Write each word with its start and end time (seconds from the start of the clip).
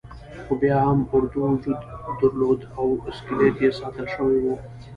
خو 0.45 0.53
بیا 0.61 0.77
هم 0.87 0.99
اردو 1.13 1.39
وجود 1.51 1.79
درلود 2.19 2.61
او 2.79 2.87
اسکلیت 3.09 3.57
یې 3.63 3.69
ساتل 3.79 4.05
شوی 4.15 4.37
وو. 4.43 4.53